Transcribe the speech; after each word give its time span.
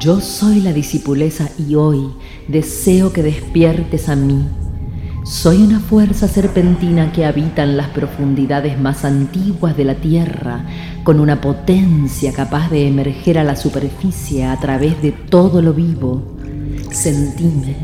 Yo 0.00 0.18
soy 0.22 0.62
la 0.62 0.72
discipuleza 0.72 1.50
y 1.58 1.74
hoy 1.74 2.14
deseo 2.48 3.12
que 3.12 3.22
despiertes 3.22 4.08
a 4.08 4.16
mí. 4.16 4.46
Soy 5.26 5.62
una 5.62 5.78
fuerza 5.78 6.26
serpentina 6.26 7.12
que 7.12 7.26
habita 7.26 7.64
en 7.64 7.76
las 7.76 7.88
profundidades 7.88 8.80
más 8.80 9.04
antiguas 9.04 9.76
de 9.76 9.84
la 9.84 9.96
tierra, 9.96 10.64
con 11.04 11.20
una 11.20 11.42
potencia 11.42 12.32
capaz 12.32 12.70
de 12.70 12.88
emerger 12.88 13.38
a 13.38 13.44
la 13.44 13.56
superficie 13.56 14.46
a 14.46 14.58
través 14.58 15.02
de 15.02 15.12
todo 15.12 15.60
lo 15.60 15.74
vivo. 15.74 16.22
Sentime. 16.90 17.76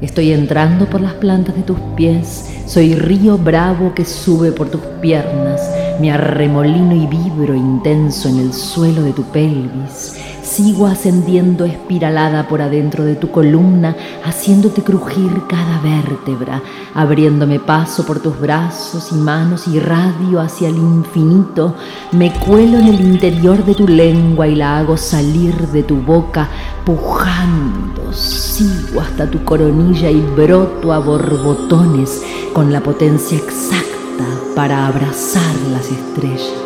Estoy 0.00 0.32
entrando 0.32 0.90
por 0.90 1.00
las 1.00 1.14
plantas 1.14 1.54
de 1.54 1.62
tus 1.62 1.78
pies, 1.96 2.44
soy 2.66 2.96
río 2.96 3.38
bravo 3.38 3.94
que 3.94 4.04
sube 4.04 4.50
por 4.50 4.68
tus 4.68 4.82
piernas, 5.00 5.60
me 6.00 6.10
arremolino 6.10 6.96
y 6.96 7.06
vibro 7.06 7.54
intenso 7.54 8.28
en 8.28 8.40
el 8.40 8.52
suelo 8.52 9.04
de 9.04 9.12
tu 9.12 9.22
pelvis. 9.30 10.25
Sigo 10.56 10.86
ascendiendo 10.86 11.66
espiralada 11.66 12.48
por 12.48 12.62
adentro 12.62 13.04
de 13.04 13.14
tu 13.14 13.30
columna, 13.30 13.94
haciéndote 14.24 14.82
crujir 14.82 15.42
cada 15.46 15.80
vértebra, 15.82 16.62
abriéndome 16.94 17.60
paso 17.60 18.06
por 18.06 18.20
tus 18.20 18.40
brazos 18.40 19.12
y 19.12 19.16
manos 19.16 19.68
y 19.68 19.78
radio 19.78 20.40
hacia 20.40 20.70
el 20.70 20.78
infinito. 20.78 21.74
Me 22.12 22.32
cuelo 22.32 22.78
en 22.78 22.86
el 22.88 23.02
interior 23.02 23.66
de 23.66 23.74
tu 23.74 23.86
lengua 23.86 24.48
y 24.48 24.54
la 24.54 24.78
hago 24.78 24.96
salir 24.96 25.54
de 25.68 25.82
tu 25.82 25.96
boca, 25.96 26.48
pujando. 26.86 28.10
Sigo 28.14 29.02
hasta 29.02 29.30
tu 29.30 29.44
coronilla 29.44 30.10
y 30.10 30.22
broto 30.22 30.94
a 30.94 31.00
borbotones 31.00 32.22
con 32.54 32.72
la 32.72 32.80
potencia 32.80 33.36
exacta 33.36 34.24
para 34.54 34.86
abrazar 34.86 35.54
las 35.70 35.90
estrellas. 35.90 36.65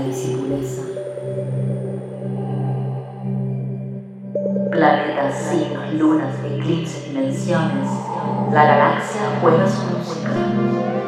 Discipuleza. 0.00 0.82
Planetas, 4.70 5.34
signos, 5.34 5.94
lunas, 5.94 6.34
eclipses, 6.44 7.12
dimensiones, 7.12 7.88
la 8.52 8.64
galaxia 8.64 9.20
juega 9.40 9.66
su 9.68 9.82
música. 9.96 10.99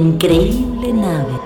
Increíble 0.00 0.94
nave. 0.94 1.38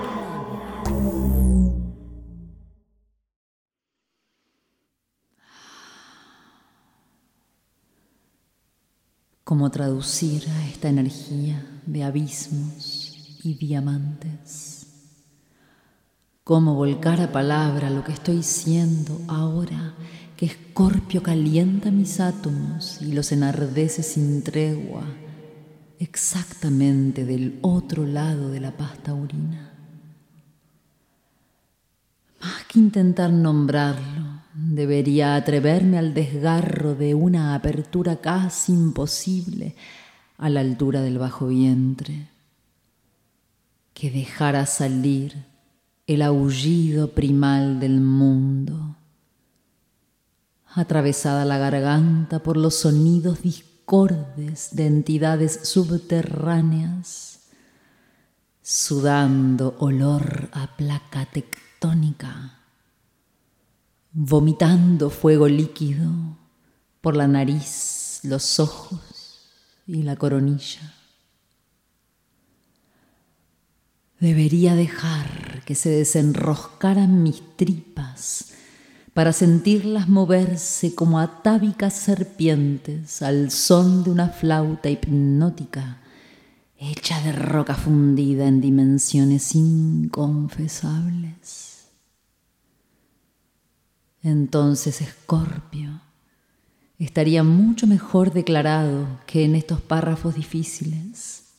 ¿Cómo 9.43 9.69
traducir 9.71 10.47
a 10.49 10.67
esta 10.69 10.87
energía 10.87 11.65
de 11.85 12.03
abismos 12.03 13.39
y 13.43 13.55
diamantes? 13.55 14.87
¿Cómo 16.45 16.75
volcar 16.75 17.19
a 17.19 17.33
palabra 17.33 17.89
lo 17.89 18.05
que 18.05 18.13
estoy 18.13 18.41
siendo 18.41 19.19
ahora 19.27 19.95
que 20.37 20.45
Escorpio 20.45 21.21
calienta 21.21 21.91
mis 21.91 22.21
átomos 22.21 23.01
y 23.01 23.11
los 23.11 23.33
enardece 23.33 24.01
sin 24.01 24.43
tregua? 24.43 25.03
Exactamente 25.99 27.25
del 27.25 27.59
otro 27.61 28.05
lado 28.05 28.49
de 28.49 28.59
la 28.59 28.75
pasta 28.75 29.13
urina. 29.13 29.73
Más 32.41 32.65
que 32.65 32.79
intentar 32.79 33.31
nombrarlo, 33.31 34.41
debería 34.53 35.35
atreverme 35.35 35.97
al 35.97 36.13
desgarro 36.13 36.95
de 36.95 37.15
una 37.15 37.55
apertura 37.55 38.17
casi 38.17 38.71
imposible 38.71 39.75
a 40.37 40.49
la 40.49 40.61
altura 40.61 41.01
del 41.01 41.17
bajo 41.17 41.47
vientre, 41.47 42.29
que 43.93 44.11
dejara 44.11 44.65
salir 44.65 45.45
el 46.07 46.21
aullido 46.21 47.11
primal 47.11 47.79
del 47.79 47.99
mundo, 47.99 48.97
atravesada 50.67 51.45
la 51.45 51.57
garganta 51.57 52.43
por 52.43 52.57
los 52.57 52.75
sonidos 52.75 53.39
de 53.87 54.87
entidades 54.87 55.59
subterráneas, 55.63 57.39
sudando 58.63 59.75
olor 59.77 60.49
a 60.53 60.75
placa 60.75 61.27
tectónica, 61.27 62.61
vomitando 64.11 65.11
fuego 65.11 65.47
líquido 65.47 66.09
por 66.99 67.15
la 67.15 67.27
nariz, 67.27 68.21
los 68.23 68.59
ojos 68.59 69.51
y 69.85 70.01
la 70.01 70.15
coronilla. 70.15 70.95
Debería 74.19 74.73
dejar 74.73 75.63
que 75.63 75.75
se 75.75 75.89
desenroscaran 75.89 77.21
mis 77.21 77.55
tripas 77.55 78.55
para 79.15 79.31
sentirlas 79.31 80.09
moverse 80.09 80.93
como 80.93 81.19
atávicas 81.19 81.93
serpientes 81.93 83.21
al 83.21 83.49
son 83.49 84.03
de 84.03 84.09
una 84.09 84.27
flauta 84.27 84.89
hipnótica 84.89 86.01
hecha 86.77 87.21
de 87.21 87.31
roca 87.31 87.75
fundida 87.75 88.45
en 88.45 88.59
dimensiones 88.59 89.55
inconfesables. 89.55 91.87
Entonces 94.21 94.99
Escorpio 94.99 96.01
estaría 96.99 97.41
mucho 97.41 97.87
mejor 97.87 98.33
declarado 98.33 99.07
que 99.25 99.45
en 99.45 99.55
estos 99.55 99.79
párrafos 99.79 100.35
difíciles. 100.35 101.53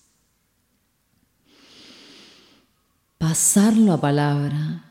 Pasarlo 3.16 3.94
a 3.94 4.00
palabra 4.02 4.85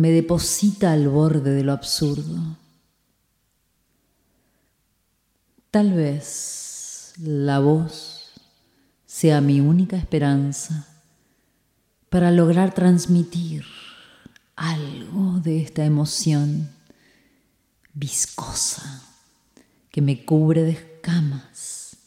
me 0.00 0.10
deposita 0.10 0.92
al 0.92 1.08
borde 1.08 1.52
de 1.52 1.62
lo 1.62 1.72
absurdo. 1.72 2.56
Tal 5.70 5.92
vez 5.92 7.12
la 7.18 7.58
voz 7.58 8.30
sea 9.04 9.42
mi 9.42 9.60
única 9.60 9.98
esperanza 9.98 10.88
para 12.08 12.30
lograr 12.30 12.72
transmitir 12.72 13.66
algo 14.56 15.38
de 15.40 15.60
esta 15.60 15.84
emoción 15.84 16.70
viscosa 17.92 19.02
que 19.90 20.00
me 20.00 20.24
cubre 20.24 20.62
de 20.62 20.70
escamas, 20.70 21.98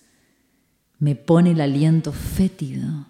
me 0.97 1.15
pone 1.15 1.51
el 1.51 1.61
aliento 1.61 2.11
fétido 2.11 3.05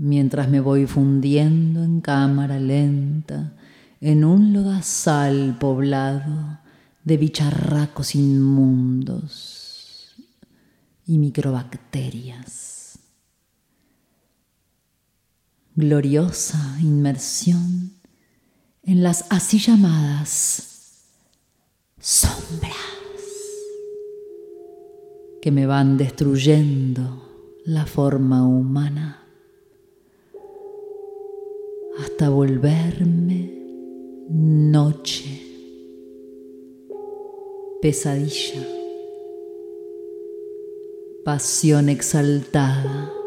mientras 0.00 0.48
me 0.48 0.60
voy 0.60 0.86
fundiendo 0.86 1.84
en 1.84 2.00
cámara 2.00 2.58
lenta 2.58 3.52
en 4.00 4.24
un 4.24 4.54
lodazal 4.54 5.58
poblado 5.60 6.58
de 7.04 7.18
bicharracos 7.18 8.14
inmundos 8.14 10.16
y 11.04 11.18
microbacterias. 11.18 12.98
Gloriosa 15.74 16.78
inmersión 16.80 17.92
en 18.82 19.02
las 19.02 19.26
así 19.28 19.58
llamadas 19.58 21.04
sombras 22.00 22.72
que 25.42 25.50
me 25.50 25.66
van 25.66 25.98
destruyendo 25.98 27.28
la 27.66 27.84
forma 27.84 28.46
humana. 28.46 29.19
Hasta 32.00 32.30
volverme 32.30 33.52
noche, 34.30 35.42
pesadilla, 37.82 38.66
pasión 41.24 41.88
exaltada. 41.88 43.19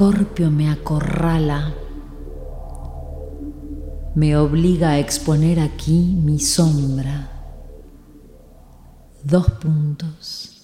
Escorpio 0.00 0.50
me 0.50 0.70
acorrala, 0.70 1.74
me 4.14 4.34
obliga 4.34 4.92
a 4.92 4.98
exponer 4.98 5.60
aquí 5.60 6.16
mi 6.24 6.40
sombra. 6.40 7.30
Dos 9.22 9.50
puntos. 9.60 10.62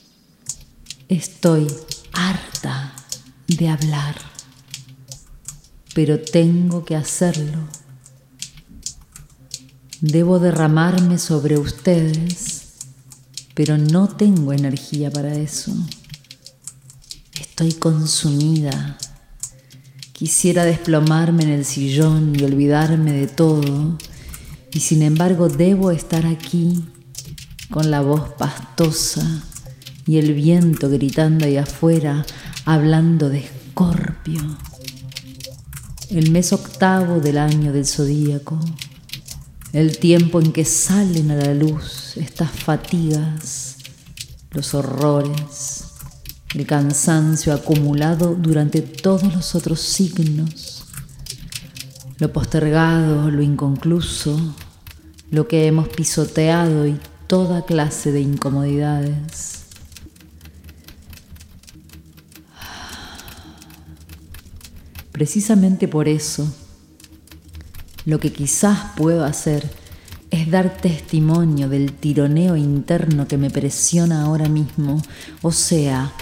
Estoy 1.10 1.66
harta 2.14 2.94
de 3.46 3.68
hablar, 3.68 4.14
pero 5.94 6.18
tengo 6.18 6.86
que 6.86 6.96
hacerlo. 6.96 7.58
Debo 10.00 10.38
derramarme 10.38 11.18
sobre 11.18 11.58
ustedes, 11.58 12.86
pero 13.52 13.76
no 13.76 14.08
tengo 14.08 14.54
energía 14.54 15.10
para 15.10 15.34
eso. 15.34 15.74
Estoy 17.38 17.74
consumida 17.74 18.96
Quisiera 20.16 20.64
desplomarme 20.64 21.42
en 21.42 21.50
el 21.50 21.66
sillón 21.66 22.34
y 22.34 22.42
olvidarme 22.42 23.12
de 23.12 23.26
todo, 23.26 23.98
y 24.72 24.80
sin 24.80 25.02
embargo 25.02 25.50
debo 25.50 25.90
estar 25.90 26.24
aquí 26.24 26.86
con 27.70 27.90
la 27.90 28.00
voz 28.00 28.30
pastosa 28.38 29.44
y 30.06 30.16
el 30.16 30.32
viento 30.32 30.88
gritando 30.88 31.44
ahí 31.44 31.58
afuera, 31.58 32.24
hablando 32.64 33.28
de 33.28 33.40
Escorpio. 33.40 34.40
El 36.08 36.30
mes 36.30 36.54
octavo 36.54 37.20
del 37.20 37.36
año 37.36 37.74
del 37.74 37.84
zodíaco, 37.84 38.58
el 39.74 39.98
tiempo 39.98 40.40
en 40.40 40.50
que 40.52 40.64
salen 40.64 41.30
a 41.30 41.34
la 41.34 41.52
luz 41.52 42.16
estas 42.16 42.50
fatigas, 42.52 43.76
los 44.52 44.72
horrores, 44.72 45.75
el 46.56 46.66
cansancio 46.66 47.52
acumulado 47.52 48.34
durante 48.34 48.80
todos 48.80 49.34
los 49.34 49.54
otros 49.54 49.78
signos, 49.80 50.86
lo 52.18 52.32
postergado, 52.32 53.30
lo 53.30 53.42
inconcluso, 53.42 54.54
lo 55.30 55.46
que 55.48 55.66
hemos 55.66 55.88
pisoteado 55.88 56.86
y 56.86 56.98
toda 57.26 57.66
clase 57.66 58.10
de 58.10 58.22
incomodidades. 58.22 59.64
Precisamente 65.12 65.88
por 65.88 66.08
eso, 66.08 66.50
lo 68.06 68.18
que 68.18 68.32
quizás 68.32 68.92
puedo 68.96 69.26
hacer 69.26 69.70
es 70.30 70.50
dar 70.50 70.78
testimonio 70.78 71.68
del 71.68 71.92
tironeo 71.92 72.56
interno 72.56 73.28
que 73.28 73.36
me 73.36 73.50
presiona 73.50 74.22
ahora 74.22 74.48
mismo, 74.48 75.02
o 75.42 75.52
sea, 75.52 76.12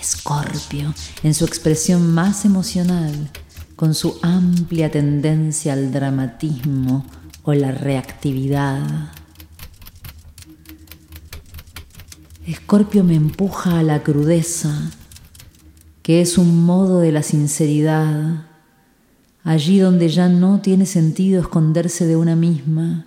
Escorpio, 0.00 0.94
en 1.22 1.34
su 1.34 1.44
expresión 1.44 2.12
más 2.14 2.44
emocional, 2.44 3.30
con 3.76 3.94
su 3.94 4.18
amplia 4.22 4.90
tendencia 4.90 5.72
al 5.72 5.92
dramatismo 5.92 7.04
o 7.42 7.52
la 7.54 7.72
reactividad. 7.72 9.12
Escorpio 12.46 13.04
me 13.04 13.14
empuja 13.14 13.78
a 13.78 13.82
la 13.82 14.02
crudeza, 14.02 14.90
que 16.02 16.20
es 16.20 16.38
un 16.38 16.64
modo 16.64 17.00
de 17.00 17.12
la 17.12 17.22
sinceridad, 17.22 18.46
allí 19.44 19.78
donde 19.78 20.08
ya 20.08 20.28
no 20.28 20.60
tiene 20.60 20.86
sentido 20.86 21.40
esconderse 21.40 22.06
de 22.06 22.16
una 22.16 22.36
misma, 22.36 23.06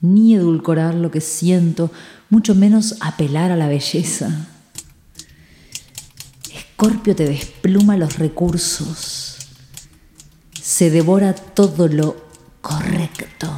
ni 0.00 0.34
edulcorar 0.34 0.94
lo 0.94 1.10
que 1.10 1.20
siento, 1.20 1.90
mucho 2.30 2.54
menos 2.54 2.96
apelar 3.00 3.52
a 3.52 3.56
la 3.56 3.68
belleza. 3.68 4.48
Escorpio 6.78 7.16
te 7.16 7.24
despluma 7.24 7.96
los 7.96 8.18
recursos, 8.18 9.38
se 10.60 10.90
devora 10.90 11.34
todo 11.34 11.88
lo 11.88 12.16
correcto. 12.60 13.48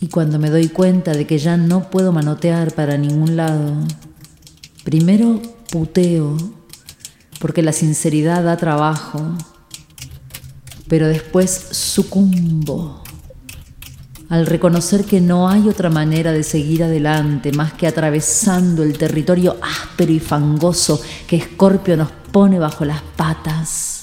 Y 0.00 0.08
cuando 0.08 0.38
me 0.38 0.48
doy 0.48 0.68
cuenta 0.68 1.12
de 1.12 1.26
que 1.26 1.36
ya 1.36 1.58
no 1.58 1.90
puedo 1.90 2.12
manotear 2.12 2.72
para 2.72 2.96
ningún 2.96 3.36
lado, 3.36 3.74
primero 4.82 5.42
puteo, 5.70 6.38
porque 7.40 7.60
la 7.60 7.74
sinceridad 7.74 8.42
da 8.42 8.56
trabajo, 8.56 9.36
pero 10.88 11.08
después 11.08 11.50
sucumbo 11.72 13.04
al 14.30 14.46
reconocer 14.46 15.04
que 15.04 15.20
no 15.20 15.50
hay 15.50 15.68
otra 15.68 15.90
manera 15.90 16.32
de 16.32 16.42
seguir 16.42 16.84
adelante 16.84 17.52
más 17.52 17.74
que 17.74 17.86
atravesando 17.86 18.82
el 18.82 18.96
territorio 18.96 19.58
áspero 19.60 19.89
y 20.08 20.20
fangoso 20.20 21.02
que 21.26 21.36
Escorpio 21.36 21.96
nos 21.96 22.10
pone 22.10 22.58
bajo 22.58 22.84
las 22.84 23.02
patas. 23.02 23.96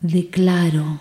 Declaro 0.00 1.00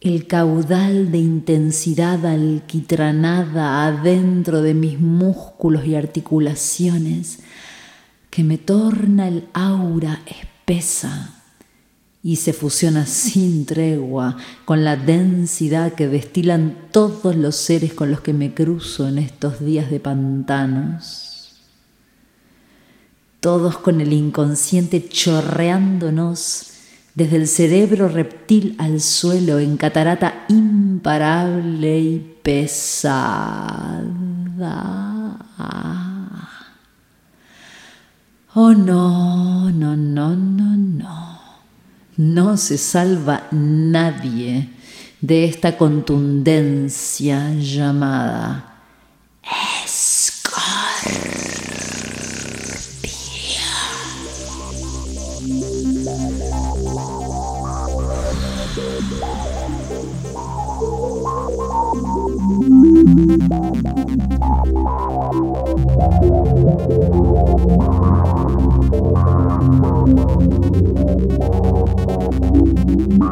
el 0.00 0.26
caudal 0.26 1.10
de 1.10 1.18
intensidad 1.18 2.24
alquitranada 2.26 3.86
adentro 3.86 4.60
de 4.60 4.74
mis 4.74 5.00
músculos 5.00 5.86
y 5.86 5.94
articulaciones 5.94 7.40
que 8.30 8.44
me 8.44 8.58
torna 8.58 9.28
el 9.28 9.48
aura 9.54 10.20
espesa 10.26 11.41
y 12.24 12.36
se 12.36 12.52
fusiona 12.52 13.04
sin 13.04 13.66
tregua 13.66 14.36
con 14.64 14.84
la 14.84 14.96
densidad 14.96 15.94
que 15.94 16.06
destilan 16.06 16.76
todos 16.92 17.34
los 17.34 17.56
seres 17.56 17.94
con 17.94 18.10
los 18.10 18.20
que 18.20 18.32
me 18.32 18.54
cruzo 18.54 19.08
en 19.08 19.18
estos 19.18 19.64
días 19.64 19.90
de 19.90 19.98
pantanos. 19.98 21.56
Todos 23.40 23.76
con 23.78 24.00
el 24.00 24.12
inconsciente 24.12 25.08
chorreándonos 25.08 26.68
desde 27.14 27.36
el 27.36 27.48
cerebro 27.48 28.08
reptil 28.08 28.76
al 28.78 29.00
suelo 29.00 29.58
en 29.58 29.76
catarata 29.76 30.44
imparable 30.48 31.98
y 31.98 32.36
pesada. 32.42 34.12
Oh 38.54 38.72
no, 38.74 39.70
no, 39.72 39.96
no, 39.96 40.36
no, 40.36 40.76
no. 40.76 41.41
No 42.22 42.56
se 42.56 42.78
salva 42.78 43.48
nadie 43.50 44.68
de 45.20 45.44
esta 45.44 45.76
contundencia 45.76 47.52
llamada 47.58 48.78
escorpio. 49.84 51.41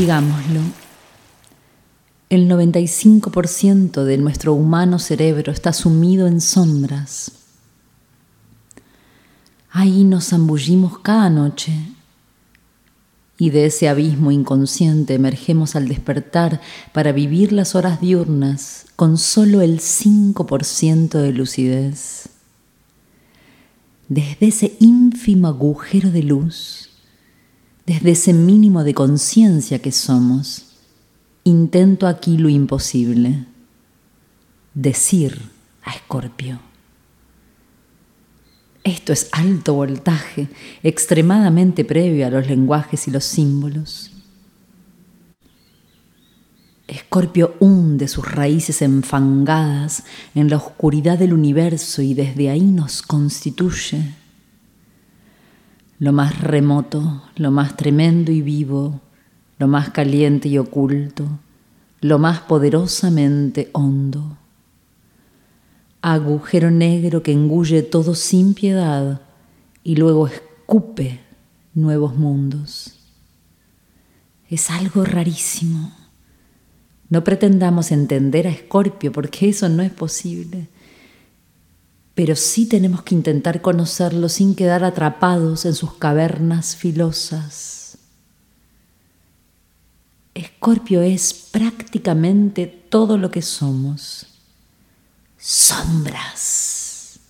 Digámoslo, 0.00 0.60
el 2.30 2.48
95% 2.48 4.02
de 4.04 4.16
nuestro 4.16 4.54
humano 4.54 4.98
cerebro 4.98 5.52
está 5.52 5.74
sumido 5.74 6.26
en 6.26 6.40
sombras. 6.40 7.32
Ahí 9.70 10.04
nos 10.04 10.28
zambullimos 10.28 11.00
cada 11.00 11.28
noche 11.28 11.74
y 13.36 13.50
de 13.50 13.66
ese 13.66 13.90
abismo 13.90 14.30
inconsciente 14.30 15.12
emergemos 15.12 15.76
al 15.76 15.86
despertar 15.86 16.62
para 16.94 17.12
vivir 17.12 17.52
las 17.52 17.74
horas 17.74 18.00
diurnas 18.00 18.86
con 18.96 19.18
solo 19.18 19.60
el 19.60 19.80
5% 19.80 21.10
de 21.10 21.32
lucidez. 21.34 22.30
Desde 24.08 24.46
ese 24.46 24.76
ínfimo 24.80 25.48
agujero 25.48 26.10
de 26.10 26.22
luz, 26.22 26.89
desde 27.90 28.12
ese 28.12 28.32
mínimo 28.32 28.84
de 28.84 28.94
conciencia 28.94 29.80
que 29.80 29.90
somos, 29.90 30.76
intento 31.42 32.06
aquí 32.06 32.38
lo 32.38 32.48
imposible, 32.48 33.46
decir 34.74 35.50
a 35.82 35.94
Escorpio. 35.94 36.60
Esto 38.84 39.12
es 39.12 39.28
alto 39.32 39.74
voltaje, 39.74 40.48
extremadamente 40.84 41.84
previo 41.84 42.28
a 42.28 42.30
los 42.30 42.46
lenguajes 42.46 43.08
y 43.08 43.10
los 43.10 43.24
símbolos. 43.24 44.12
Escorpio 46.86 47.56
hunde 47.58 48.06
sus 48.06 48.30
raíces 48.30 48.82
enfangadas 48.82 50.04
en 50.36 50.48
la 50.48 50.58
oscuridad 50.58 51.18
del 51.18 51.32
universo 51.32 52.02
y 52.02 52.14
desde 52.14 52.50
ahí 52.50 52.66
nos 52.66 53.02
constituye. 53.02 54.19
Lo 56.00 56.12
más 56.12 56.40
remoto, 56.40 57.22
lo 57.36 57.52
más 57.52 57.76
tremendo 57.76 58.32
y 58.32 58.42
vivo, 58.42 59.00
lo 59.58 59.68
más 59.68 59.90
caliente 59.90 60.48
y 60.48 60.58
oculto, 60.58 61.28
lo 62.00 62.18
más 62.18 62.40
poderosamente 62.40 63.70
hondo. 63.72 64.36
Agujero 66.02 66.72
negro 66.72 67.22
que 67.22 67.30
engulle 67.30 67.84
todo 67.84 68.16
sin 68.16 68.54
piedad 68.54 69.20
y 69.84 69.94
luego 69.94 70.26
escupe 70.26 71.20
nuevos 71.72 72.16
mundos. 72.16 72.98
Es 74.48 74.70
algo 74.70 75.04
rarísimo 75.04 75.92
no 77.10 77.24
pretendamos 77.24 77.90
entender 77.90 78.46
a 78.46 78.50
Escorpio 78.50 79.10
porque 79.10 79.48
eso 79.48 79.68
no 79.68 79.82
es 79.82 79.90
posible. 79.90 80.68
Pero 82.20 82.36
sí 82.36 82.66
tenemos 82.66 83.02
que 83.02 83.14
intentar 83.14 83.62
conocerlo 83.62 84.28
sin 84.28 84.54
quedar 84.54 84.84
atrapados 84.84 85.64
en 85.64 85.72
sus 85.72 85.94
cavernas 85.94 86.76
filosas. 86.76 87.96
Escorpio 90.34 91.00
es 91.00 91.32
prácticamente 91.32 92.66
todo 92.66 93.16
lo 93.16 93.30
que 93.30 93.40
somos. 93.40 94.26
Sombras. 95.38 97.20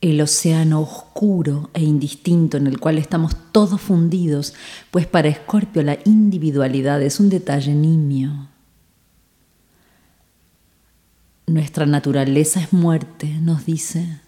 el 0.00 0.20
océano 0.20 0.80
oscuro 0.80 1.70
e 1.72 1.84
indistinto 1.84 2.56
en 2.56 2.66
el 2.66 2.80
cual 2.80 2.98
estamos 2.98 3.36
todos 3.52 3.80
fundidos, 3.80 4.54
pues 4.90 5.06
para 5.06 5.28
Escorpio 5.28 5.84
la 5.84 5.98
individualidad 6.04 7.00
es 7.00 7.20
un 7.20 7.30
detalle 7.30 7.74
nimio. 7.74 8.48
Nuestra 11.46 11.84
naturaleza 11.84 12.60
es 12.60 12.72
muerte, 12.72 13.26
nos 13.26 13.66
dice. 13.66 14.20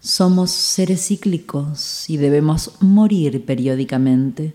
Somos 0.00 0.50
seres 0.50 1.06
cíclicos 1.06 2.10
y 2.10 2.16
debemos 2.16 2.72
morir 2.80 3.44
periódicamente, 3.44 4.52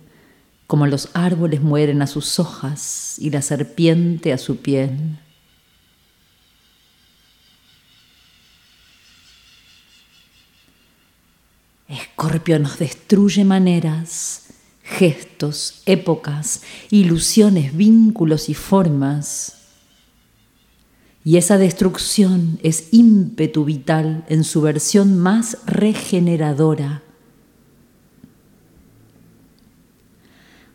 como 0.68 0.88
los 0.88 1.10
árboles 1.14 1.62
mueren 1.62 2.02
a 2.02 2.08
sus 2.08 2.38
hojas 2.40 3.16
y 3.18 3.30
la 3.30 3.42
serpiente 3.42 4.34
a 4.34 4.38
su 4.38 4.58
piel. 4.58 5.20
Escorpio 11.88 12.60
nos 12.60 12.80
destruye 12.80 13.46
maneras, 13.46 14.48
gestos, 14.84 15.82
épocas, 15.86 16.64
ilusiones, 16.90 17.76
vínculos 17.76 18.50
y 18.50 18.54
formas. 18.54 19.63
Y 21.26 21.38
esa 21.38 21.58
destrucción 21.58 22.60
es 22.64 22.90
ímpetu 22.92 23.64
vital 23.64 24.26
en 24.28 24.44
su 24.44 24.62
versión 24.62 25.18
más 25.18 25.58
regeneradora. 25.66 27.02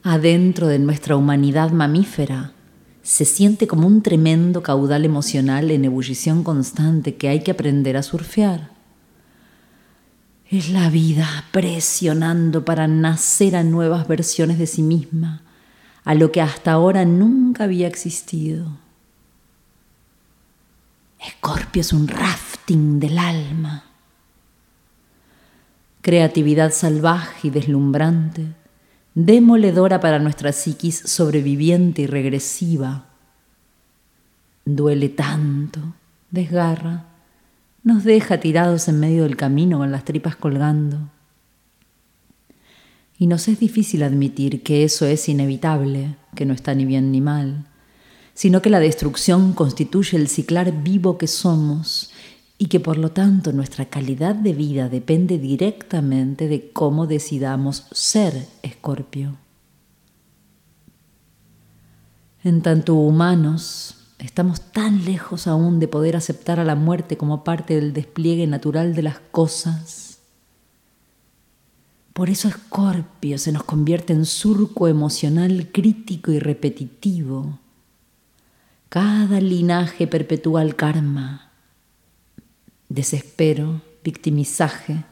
Adentro 0.02 0.68
de 0.68 0.78
nuestra 0.78 1.16
humanidad 1.16 1.70
mamífera 1.70 2.52
se 3.02 3.24
siente 3.24 3.66
como 3.66 3.86
un 3.86 4.02
tremendo 4.02 4.62
caudal 4.62 5.04
emocional 5.04 5.70
en 5.70 5.84
ebullición 5.84 6.44
constante 6.44 7.16
que 7.16 7.28
hay 7.28 7.40
que 7.40 7.50
aprender 7.50 7.96
a 7.96 8.02
surfear. 8.02 8.70
Es 10.50 10.70
la 10.70 10.88
vida 10.88 11.44
presionando 11.52 12.64
para 12.64 12.88
nacer 12.88 13.54
a 13.54 13.64
nuevas 13.64 14.08
versiones 14.08 14.58
de 14.58 14.66
sí 14.66 14.82
misma, 14.82 15.42
a 16.04 16.14
lo 16.14 16.32
que 16.32 16.40
hasta 16.40 16.72
ahora 16.72 17.04
nunca 17.04 17.64
había 17.64 17.86
existido. 17.86 18.78
Escorpio 21.18 21.80
es 21.80 21.92
un 21.92 22.06
rafting 22.06 23.00
del 23.00 23.18
alma. 23.18 23.84
Creatividad 26.00 26.72
salvaje 26.72 27.48
y 27.48 27.50
deslumbrante, 27.50 28.46
demoledora 29.14 30.00
para 30.00 30.20
nuestra 30.20 30.52
psiquis 30.52 30.98
sobreviviente 30.98 32.02
y 32.02 32.06
regresiva. 32.06 33.06
Duele 34.64 35.08
tanto, 35.08 35.80
desgarra, 36.30 37.06
nos 37.82 38.04
deja 38.04 38.38
tirados 38.38 38.86
en 38.88 39.00
medio 39.00 39.24
del 39.24 39.36
camino 39.36 39.78
con 39.78 39.90
las 39.90 40.04
tripas 40.04 40.36
colgando. 40.36 41.10
Y 43.18 43.26
nos 43.26 43.48
es 43.48 43.58
difícil 43.58 44.04
admitir 44.04 44.62
que 44.62 44.84
eso 44.84 45.04
es 45.06 45.28
inevitable, 45.28 46.16
que 46.36 46.46
no 46.46 46.54
está 46.54 46.74
ni 46.74 46.84
bien 46.84 47.10
ni 47.10 47.20
mal, 47.20 47.66
sino 48.38 48.62
que 48.62 48.70
la 48.70 48.78
destrucción 48.78 49.52
constituye 49.52 50.16
el 50.16 50.28
ciclar 50.28 50.84
vivo 50.84 51.18
que 51.18 51.26
somos 51.26 52.12
y 52.56 52.66
que 52.66 52.78
por 52.78 52.96
lo 52.96 53.10
tanto 53.10 53.52
nuestra 53.52 53.86
calidad 53.86 54.36
de 54.36 54.52
vida 54.52 54.88
depende 54.88 55.38
directamente 55.38 56.46
de 56.46 56.70
cómo 56.70 57.08
decidamos 57.08 57.88
ser 57.90 58.46
escorpio. 58.62 59.38
En 62.44 62.62
tanto 62.62 62.94
humanos, 62.94 63.96
Estamos 64.20 64.60
tan 64.72 65.04
lejos 65.04 65.46
aún 65.46 65.78
de 65.78 65.86
poder 65.86 66.16
aceptar 66.16 66.58
a 66.58 66.64
la 66.64 66.74
muerte 66.74 67.16
como 67.16 67.44
parte 67.44 67.76
del 67.76 67.92
despliegue 67.92 68.48
natural 68.48 68.92
de 68.96 69.02
las 69.02 69.20
cosas. 69.30 70.18
Por 72.12 72.28
eso 72.28 72.48
Escorpio 72.48 73.38
se 73.38 73.52
nos 73.52 73.62
convierte 73.62 74.12
en 74.12 74.24
surco 74.24 74.88
emocional 74.88 75.68
crítico 75.72 76.32
y 76.32 76.40
repetitivo. 76.40 77.60
Cada 78.88 79.38
linaje 79.38 80.06
perpetúa 80.06 80.62
el 80.62 80.74
karma. 80.74 81.50
Desespero, 82.88 83.82
victimizaje, 84.02 85.04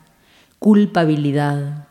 culpabilidad, 0.59 1.87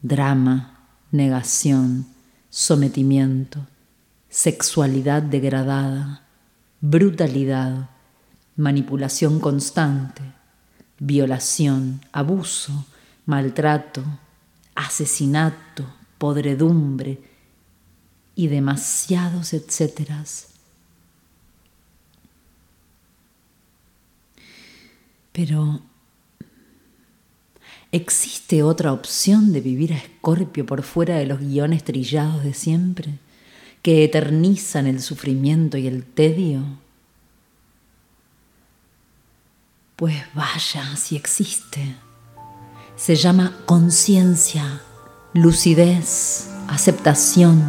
drama, 0.00 0.80
negación, 1.12 2.06
sometimiento, 2.50 3.68
sexualidad 4.30 5.22
degradada, 5.22 6.26
brutalidad, 6.80 7.90
manipulación 8.56 9.38
constante, 9.38 10.22
violación, 10.98 12.00
abuso, 12.10 12.84
maltrato, 13.26 14.02
asesinato, 14.74 15.86
podredumbre 16.18 17.22
y 18.34 18.48
demasiados 18.48 19.52
etcéteras. 19.52 20.51
Pero 25.32 25.80
¿existe 27.90 28.62
otra 28.62 28.92
opción 28.92 29.52
de 29.52 29.60
vivir 29.60 29.92
a 29.92 29.96
Escorpio 29.96 30.64
por 30.66 30.82
fuera 30.82 31.16
de 31.16 31.26
los 31.26 31.40
guiones 31.40 31.84
trillados 31.84 32.44
de 32.44 32.54
siempre? 32.54 33.18
que 33.82 34.04
eternizan 34.04 34.86
el 34.86 35.02
sufrimiento 35.02 35.76
y 35.76 35.88
el 35.88 36.04
tedio? 36.04 36.62
Pues 39.96 40.14
vaya 40.34 40.96
si 40.96 41.16
existe. 41.16 41.96
Se 42.96 43.16
llama 43.16 43.58
conciencia, 43.66 44.80
lucidez, 45.34 46.48
aceptación, 46.68 47.64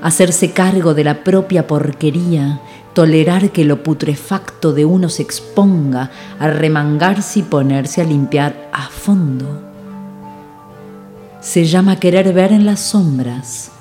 hacerse 0.00 0.52
cargo 0.52 0.94
de 0.94 1.04
la 1.04 1.22
propia 1.22 1.66
porquería, 1.66 2.60
tolerar 2.94 3.50
que 3.50 3.64
lo 3.64 3.82
putrefacto 3.82 4.72
de 4.72 4.84
uno 4.84 5.08
se 5.08 5.22
exponga, 5.22 6.10
a 6.38 6.48
remangarse 6.48 7.40
y 7.40 7.42
ponerse 7.42 8.00
a 8.00 8.04
limpiar 8.04 8.70
a 8.72 8.88
fondo. 8.88 9.62
Se 11.40 11.64
llama 11.64 11.98
querer 11.98 12.32
ver 12.32 12.52
en 12.52 12.64
las 12.66 12.80
sombras 12.80 13.72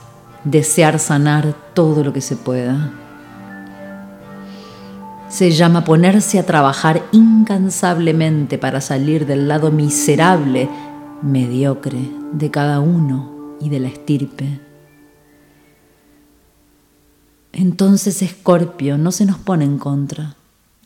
desear 0.44 1.00
sanar 1.00 1.54
todo 1.74 2.04
lo 2.04 2.14
que 2.14 2.22
se 2.22 2.36
pueda. 2.36 2.92
Se 5.30 5.52
llama 5.52 5.84
ponerse 5.86 6.40
a 6.40 6.46
trabajar 6.46 7.04
incansablemente 7.12 8.58
para 8.58 8.82
salir 8.82 9.26
del 9.26 9.48
lado 9.48 9.72
miserable, 9.72 10.70
mediocre 11.22 12.12
de 12.34 12.52
cada 12.52 12.80
uno 12.80 13.56
y 13.62 13.70
de 13.70 13.80
la 13.80 13.88
estirpe. 13.88 14.71
Entonces 17.54 18.22
Escorpio 18.22 18.98
no 18.98 19.12
se 19.12 19.26
nos 19.26 19.38
pone 19.38 19.66
en 19.66 19.78
contra, 19.78 20.36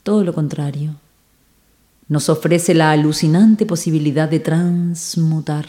todo 0.04 0.24
lo 0.24 0.34
contrario. 0.34 0.96
Nos 2.08 2.30
ofrece 2.30 2.74
la 2.74 2.92
alucinante 2.92 3.66
posibilidad 3.66 4.30
de 4.30 4.40
transmutar 4.40 5.66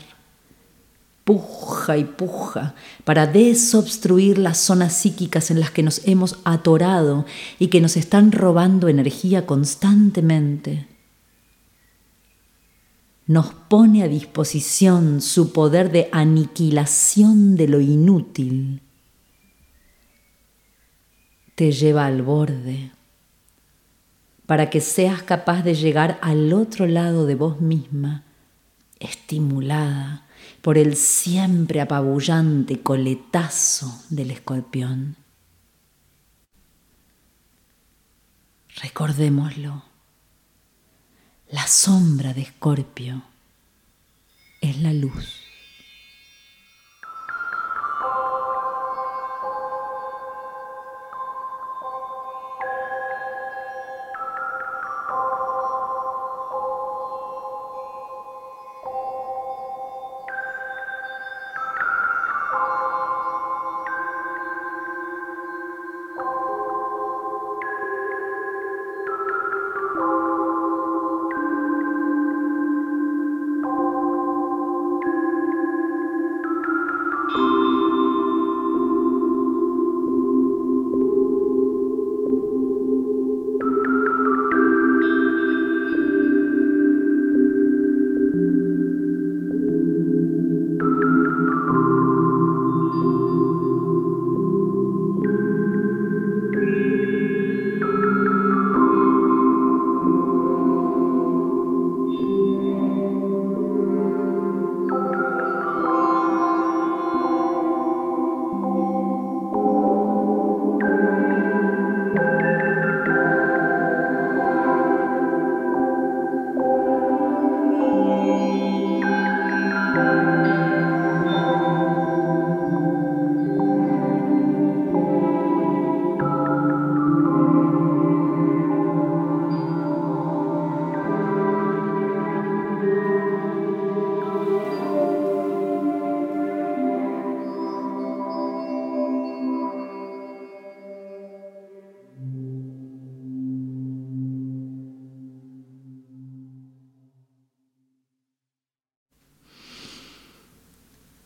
puja 1.26 1.98
y 1.98 2.04
puja 2.04 2.76
para 3.02 3.26
desobstruir 3.26 4.38
las 4.38 4.58
zonas 4.58 4.92
psíquicas 4.92 5.50
en 5.50 5.58
las 5.58 5.72
que 5.72 5.82
nos 5.82 6.06
hemos 6.06 6.38
atorado 6.44 7.26
y 7.58 7.66
que 7.66 7.80
nos 7.80 7.96
están 7.96 8.30
robando 8.30 8.86
energía 8.86 9.44
constantemente. 9.44 10.86
Nos 13.26 13.46
pone 13.46 14.04
a 14.04 14.08
disposición 14.08 15.20
su 15.20 15.52
poder 15.52 15.90
de 15.90 16.08
aniquilación 16.12 17.56
de 17.56 17.66
lo 17.66 17.80
inútil. 17.80 18.82
Te 21.56 21.72
lleva 21.72 22.06
al 22.06 22.22
borde, 22.22 22.92
para 24.44 24.70
que 24.70 24.80
seas 24.80 25.22
capaz 25.22 25.62
de 25.62 25.74
llegar 25.74 26.18
al 26.20 26.52
otro 26.52 26.86
lado 26.86 27.26
de 27.26 27.34
vos 27.34 27.60
misma, 27.60 28.22
estimulada 29.00 30.26
por 30.60 30.76
el 30.78 30.96
siempre 30.96 31.80
apabullante 31.80 32.80
coletazo 32.80 34.02
del 34.10 34.30
escorpión. 34.30 35.16
Recordémoslo, 38.82 39.82
la 41.48 41.66
sombra 41.66 42.34
de 42.34 42.42
Escorpio 42.42 43.22
es 44.60 44.78
la 44.82 44.92
luz. 44.92 45.45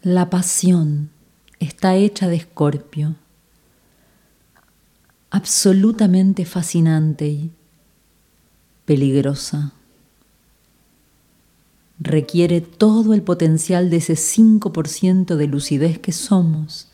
La 0.02 0.30
pasión 0.30 1.10
está 1.58 1.94
hecha 1.94 2.26
de 2.26 2.36
escorpio, 2.36 3.16
absolutamente 5.28 6.46
fascinante 6.46 7.28
y 7.28 7.50
peligrosa. 8.86 9.74
Requiere 11.98 12.62
todo 12.62 13.12
el 13.12 13.20
potencial 13.20 13.90
de 13.90 13.98
ese 13.98 14.14
5% 14.14 15.36
de 15.36 15.46
lucidez 15.46 15.98
que 15.98 16.12
somos 16.12 16.88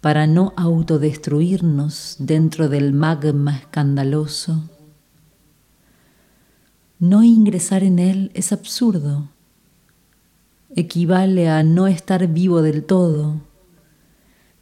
para 0.00 0.26
no 0.26 0.54
autodestruirnos 0.56 2.16
dentro 2.18 2.70
del 2.70 2.94
magma 2.94 3.58
escandaloso. 3.58 4.70
No 6.98 7.24
ingresar 7.24 7.84
en 7.84 7.98
él 7.98 8.30
es 8.32 8.52
absurdo 8.52 9.28
equivale 10.74 11.48
a 11.48 11.62
no 11.62 11.86
estar 11.86 12.26
vivo 12.28 12.62
del 12.62 12.84
todo. 12.84 13.40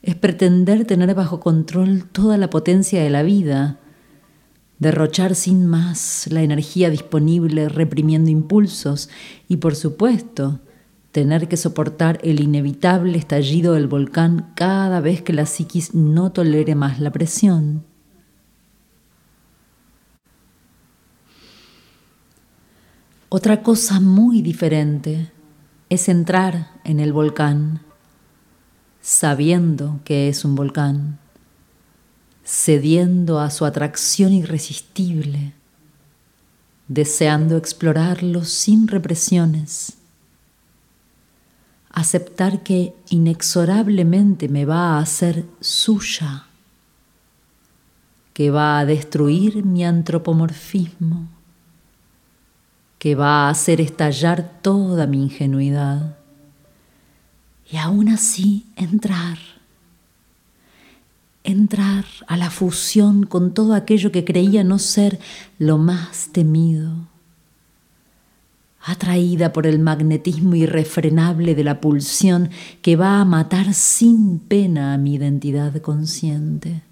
Es 0.03 0.14
pretender 0.14 0.85
tener 0.85 1.14
bajo 1.14 1.40
control 1.40 2.05
toda 2.05 2.37
la 2.37 2.51
potencia 2.51 3.03
de 3.03 3.11
la 3.11 3.23
vida, 3.23 3.79
derrochar 4.79 5.35
sin 5.35 5.66
más 5.66 6.27
la 6.31 6.42
energía 6.42 6.90
disponible 6.90 7.68
reprimiendo 7.68 8.31
impulsos 8.31 9.11
y, 9.46 9.59
por 9.59 9.77
supuesto, 9.77 10.61
tener 11.12 11.49
que 11.49 11.57
soportar 11.57 12.18
el 12.23 12.40
inevitable 12.40 13.18
estallido 13.18 13.75
del 13.75 13.88
volcán 13.88 14.53
cada 14.55 15.01
vez 15.01 15.23
que 15.23 15.33
la 15.33 15.44
psiquis 15.44 15.94
no 15.94 16.33
tolere 16.33 16.75
más 16.75 16.99
la 16.99 17.11
presión. 17.11 17.85
Otra 23.29 23.62
cosa 23.62 24.01
muy 24.01 24.42
diferente 24.42 25.31
es 25.90 26.09
entrar 26.09 26.70
en 26.85 27.00
el 27.00 27.12
volcán 27.12 27.81
sabiendo 29.03 29.98
que 30.05 30.29
es 30.29 30.44
un 30.44 30.55
volcán, 30.55 31.18
cediendo 32.44 33.40
a 33.40 33.50
su 33.50 33.64
atracción 33.64 34.33
irresistible, 34.33 35.53
deseando 36.87 37.57
explorarlo 37.57 38.44
sin 38.44 38.87
represiones, 38.87 39.94
aceptar 41.90 42.62
que 42.62 42.94
inexorablemente 43.09 44.48
me 44.48 44.64
va 44.64 44.96
a 44.96 44.98
hacer 45.00 45.44
suya, 45.61 46.46
que 48.33 48.50
va 48.50 48.79
a 48.79 48.85
destruir 48.85 49.64
mi 49.64 49.85
antropomorfismo 49.85 51.39
que 53.00 53.14
va 53.14 53.46
a 53.46 53.48
hacer 53.48 53.80
estallar 53.80 54.60
toda 54.60 55.06
mi 55.06 55.22
ingenuidad. 55.22 56.18
Y 57.72 57.78
aún 57.78 58.10
así 58.10 58.66
entrar, 58.76 59.38
entrar 61.42 62.04
a 62.26 62.36
la 62.36 62.50
fusión 62.50 63.24
con 63.24 63.54
todo 63.54 63.72
aquello 63.72 64.12
que 64.12 64.26
creía 64.26 64.64
no 64.64 64.78
ser 64.78 65.18
lo 65.58 65.78
más 65.78 66.28
temido, 66.32 66.92
atraída 68.82 69.54
por 69.54 69.66
el 69.66 69.78
magnetismo 69.78 70.54
irrefrenable 70.54 71.54
de 71.54 71.64
la 71.64 71.80
pulsión 71.80 72.50
que 72.82 72.96
va 72.96 73.22
a 73.22 73.24
matar 73.24 73.72
sin 73.72 74.38
pena 74.40 74.92
a 74.92 74.98
mi 74.98 75.14
identidad 75.14 75.80
consciente. 75.80 76.82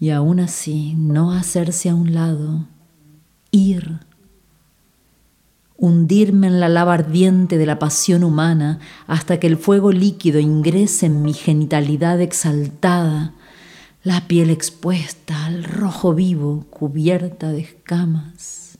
Y 0.00 0.10
aún 0.10 0.40
así 0.40 0.94
no 0.96 1.30
hacerse 1.30 1.90
a 1.90 1.94
un 1.94 2.12
lado, 2.12 2.66
ir 3.52 4.00
hundirme 5.82 6.46
en 6.46 6.60
la 6.60 6.68
lava 6.68 6.94
ardiente 6.94 7.58
de 7.58 7.66
la 7.66 7.80
pasión 7.80 8.22
humana 8.22 8.78
hasta 9.08 9.40
que 9.40 9.48
el 9.48 9.56
fuego 9.56 9.90
líquido 9.90 10.38
ingrese 10.38 11.06
en 11.06 11.22
mi 11.22 11.34
genitalidad 11.34 12.20
exaltada, 12.20 13.34
la 14.04 14.28
piel 14.28 14.50
expuesta 14.50 15.44
al 15.44 15.64
rojo 15.64 16.14
vivo 16.14 16.66
cubierta 16.70 17.50
de 17.50 17.62
escamas. 17.62 18.78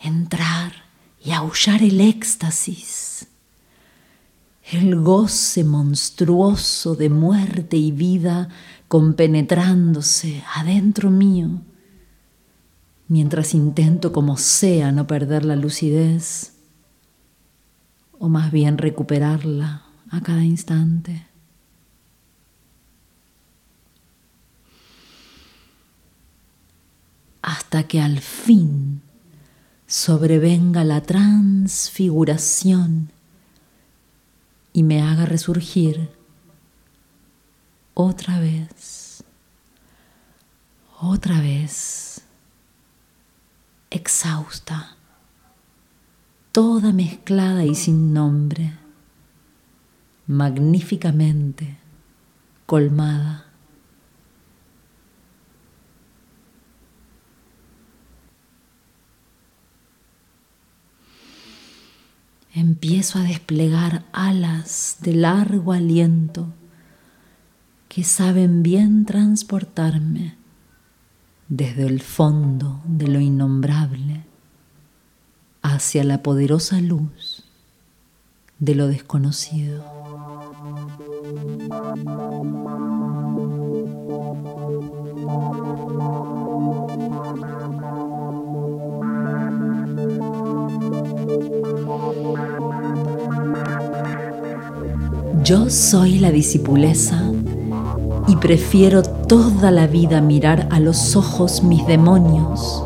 Entrar 0.00 0.72
y 1.24 1.32
aullar 1.32 1.82
el 1.82 2.00
éxtasis, 2.00 3.26
el 4.70 4.94
goce 5.00 5.64
monstruoso 5.64 6.94
de 6.94 7.10
muerte 7.10 7.76
y 7.76 7.90
vida 7.90 8.48
compenetrándose 8.86 10.44
adentro 10.54 11.10
mío 11.10 11.62
mientras 13.08 13.54
intento 13.54 14.12
como 14.12 14.36
sea 14.36 14.92
no 14.92 15.06
perder 15.06 15.44
la 15.44 15.56
lucidez, 15.56 16.52
o 18.18 18.28
más 18.28 18.52
bien 18.52 18.78
recuperarla 18.78 19.82
a 20.10 20.20
cada 20.20 20.44
instante. 20.44 21.26
Hasta 27.42 27.84
que 27.84 28.00
al 28.00 28.20
fin 28.20 29.00
sobrevenga 29.86 30.84
la 30.84 31.00
transfiguración 31.00 33.10
y 34.72 34.82
me 34.82 35.02
haga 35.02 35.24
resurgir 35.24 36.10
otra 37.94 38.38
vez, 38.38 39.24
otra 41.00 41.40
vez, 41.40 42.07
exhausta, 43.90 44.96
toda 46.52 46.92
mezclada 46.92 47.64
y 47.64 47.74
sin 47.74 48.12
nombre, 48.12 48.72
magníficamente 50.26 51.78
colmada. 52.66 53.44
Empiezo 62.54 63.18
a 63.18 63.22
desplegar 63.22 64.04
alas 64.12 64.96
de 65.00 65.14
largo 65.14 65.72
aliento 65.72 66.52
que 67.88 68.04
saben 68.04 68.62
bien 68.62 69.04
transportarme 69.04 70.37
desde 71.48 71.86
el 71.86 72.00
fondo 72.00 72.80
de 72.84 73.08
lo 73.08 73.20
innombrable 73.20 74.24
hacia 75.62 76.04
la 76.04 76.22
poderosa 76.22 76.80
luz 76.80 77.44
de 78.58 78.74
lo 78.74 78.88
desconocido. 78.88 79.84
Yo 95.44 95.70
soy 95.70 96.18
la 96.18 96.30
discipuleza 96.30 97.32
y 98.26 98.36
prefiero 98.36 99.02
toda 99.28 99.70
la 99.70 99.86
vida 99.86 100.22
mirar 100.22 100.66
a 100.70 100.80
los 100.80 101.14
ojos 101.14 101.62
mis 101.62 101.86
demonios, 101.86 102.82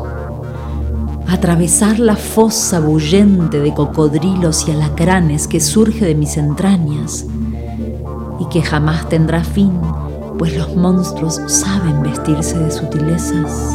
atravesar 1.25 1.99
la 1.99 2.17
fosa 2.17 2.81
bullente 2.81 3.61
de 3.61 3.73
cocodrilos 3.73 4.67
y 4.67 4.71
alacranes 4.71 5.47
que 5.47 5.61
surge 5.61 6.03
de 6.03 6.15
mis 6.15 6.35
entrañas 6.35 7.25
y 8.41 8.45
que 8.49 8.61
jamás 8.61 9.07
tendrá 9.07 9.41
fin, 9.45 9.71
pues 10.37 10.57
los 10.57 10.75
monstruos 10.75 11.39
saben 11.47 12.03
vestirse 12.03 12.59
de 12.59 12.71
sutilezas. 12.71 13.73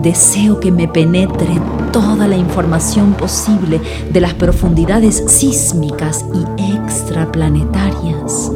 Deseo 0.00 0.60
que 0.60 0.70
me 0.70 0.86
penetre 0.86 1.60
toda 1.92 2.28
la 2.28 2.36
información 2.36 3.14
posible 3.14 3.80
de 4.12 4.20
las 4.20 4.34
profundidades 4.34 5.24
sísmicas 5.26 6.24
y 6.32 6.44
extraplanetarias 6.76 8.52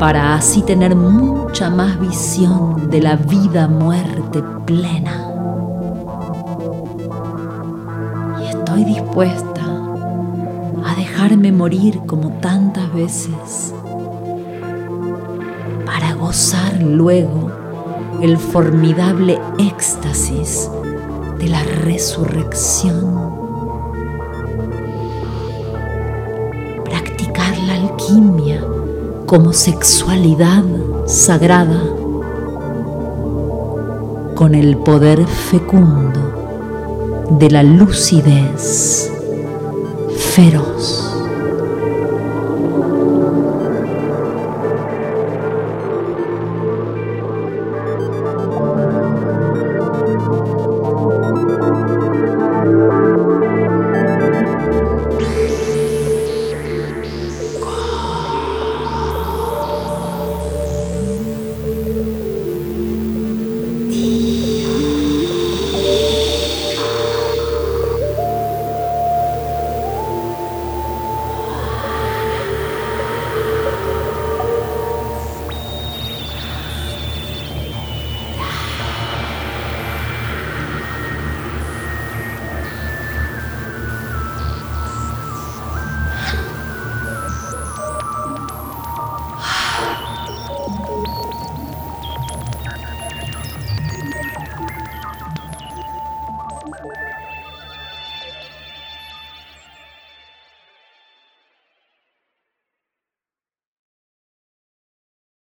para 0.00 0.34
así 0.34 0.62
tener 0.62 0.96
mucha 0.96 1.68
más 1.68 2.00
visión 2.00 2.88
de 2.88 3.02
la 3.02 3.16
vida-muerte 3.16 4.42
plena. 4.64 5.26
Y 8.40 8.46
estoy 8.46 8.84
dispuesta 8.84 9.60
a 10.86 10.94
dejarme 10.96 11.52
morir 11.52 12.00
como 12.06 12.30
tantas 12.40 12.90
veces 12.94 13.74
para 15.84 16.14
gozar 16.14 16.80
luego 16.82 17.50
el 18.22 18.38
formidable 18.38 19.38
éxtasis 19.58 20.70
de 21.38 21.46
la 21.46 21.62
resurrección. 21.62 23.20
Practicar 26.86 27.54
la 27.58 27.74
alquimia 27.74 28.64
como 29.30 29.52
sexualidad 29.52 30.64
sagrada 31.06 31.80
con 34.34 34.56
el 34.56 34.76
poder 34.78 35.24
fecundo 35.24 37.28
de 37.38 37.48
la 37.48 37.62
lucidez 37.62 39.08
feroz. 40.34 41.09